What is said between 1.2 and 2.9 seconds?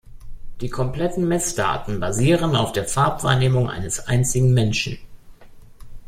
Messdaten basieren auf der